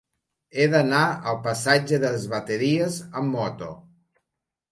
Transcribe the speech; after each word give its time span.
He 0.61 0.65
d'anar 0.69 1.01
al 1.31 1.35
passatge 1.43 1.99
de 2.05 2.11
les 2.15 2.25
Bateries 2.33 2.97
amb 3.21 3.37
moto. 3.37 3.69